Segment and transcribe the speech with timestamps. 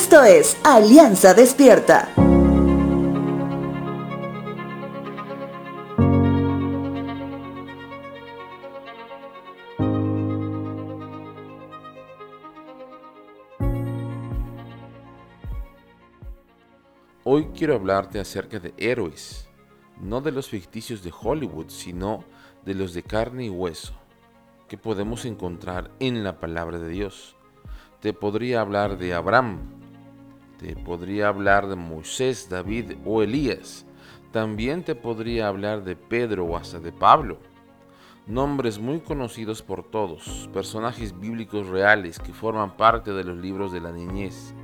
[0.00, 2.08] Esto es Alianza Despierta.
[17.24, 19.48] Hoy quiero hablarte acerca de héroes,
[20.00, 22.22] no de los ficticios de Hollywood, sino
[22.64, 23.94] de los de carne y hueso,
[24.68, 27.34] que podemos encontrar en la palabra de Dios.
[28.00, 29.77] Te podría hablar de Abraham,
[30.58, 33.86] te podría hablar de Moisés, David o Elías.
[34.32, 37.38] También te podría hablar de Pedro o hasta de Pablo.
[38.26, 43.80] Nombres muy conocidos por todos, personajes bíblicos reales que forman parte de los libros de
[43.80, 44.54] la niñez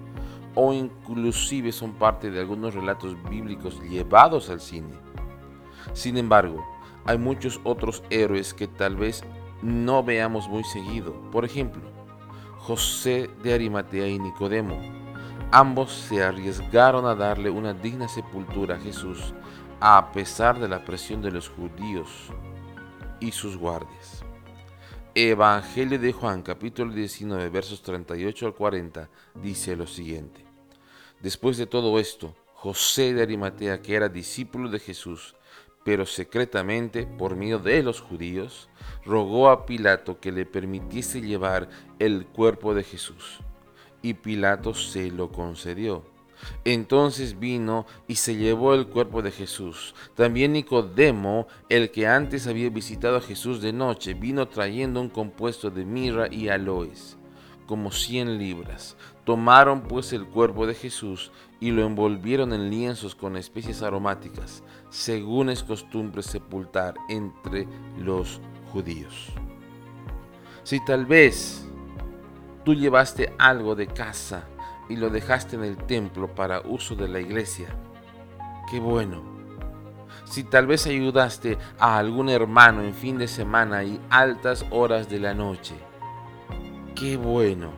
[0.54, 4.94] o inclusive son parte de algunos relatos bíblicos llevados al cine.
[5.92, 6.64] Sin embargo,
[7.04, 9.24] hay muchos otros héroes que tal vez
[9.62, 11.12] no veamos muy seguido.
[11.30, 11.82] Por ejemplo,
[12.58, 15.03] José de Arimatea y Nicodemo.
[15.50, 19.34] Ambos se arriesgaron a darle una digna sepultura a Jesús
[19.80, 22.08] a pesar de la presión de los judíos
[23.20, 24.24] y sus guardias.
[25.14, 29.08] Evangelio de Juan capítulo 19 versos 38 al 40
[29.42, 30.44] dice lo siguiente.
[31.20, 35.36] Después de todo esto, José de Arimatea, que era discípulo de Jesús,
[35.84, 38.68] pero secretamente, por miedo de los judíos,
[39.04, 43.40] rogó a Pilato que le permitiese llevar el cuerpo de Jesús.
[44.04, 46.04] Y Pilato se lo concedió.
[46.66, 49.94] Entonces vino y se llevó el cuerpo de Jesús.
[50.14, 55.70] También Nicodemo, el que antes había visitado a Jesús de noche, vino trayendo un compuesto
[55.70, 57.16] de mirra y aloes
[57.66, 58.94] como cien libras.
[59.24, 65.48] Tomaron pues el cuerpo de Jesús y lo envolvieron en lienzos con especies aromáticas, según
[65.48, 67.66] es costumbre sepultar entre
[67.98, 69.30] los judíos.
[70.62, 71.63] Si tal vez
[72.64, 74.44] tú llevaste algo de casa
[74.88, 77.68] y lo dejaste en el templo para uso de la iglesia,
[78.70, 79.22] qué bueno.
[80.24, 85.20] Si tal vez ayudaste a algún hermano en fin de semana y altas horas de
[85.20, 85.74] la noche,
[86.94, 87.72] qué bueno.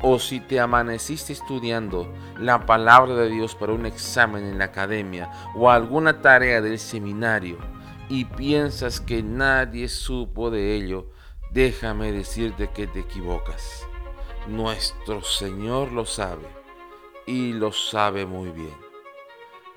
[0.00, 5.30] O si te amaneciste estudiando la palabra de Dios para un examen en la academia
[5.54, 7.58] o alguna tarea del seminario
[8.08, 11.10] y piensas que nadie supo de ello,
[11.52, 13.86] déjame decirte que te equivocas.
[14.48, 16.48] Nuestro Señor lo sabe
[17.26, 18.76] y lo sabe muy bien.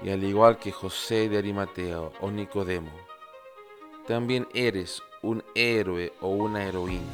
[0.04, 2.92] Y al igual que José de Arimateo o Nicodemo,
[4.08, 7.14] también eres un héroe o una heroína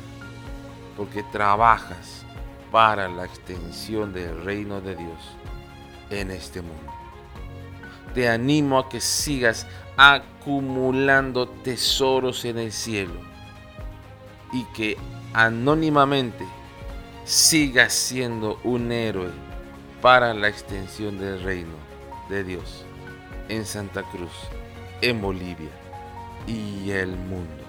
[0.96, 2.26] porque trabajas
[2.72, 5.38] para la extensión del reino de Dios
[6.10, 6.92] en este mundo.
[8.14, 13.20] Te animo a que sigas acumulando tesoros en el cielo
[14.54, 14.98] y que
[15.34, 16.46] anónimamente
[17.26, 19.30] sigas siendo un héroe
[20.02, 21.76] para la extensión del reino
[22.30, 22.86] de Dios
[23.50, 24.32] en Santa Cruz,
[25.02, 25.70] en Bolivia
[26.48, 27.64] y el mundo.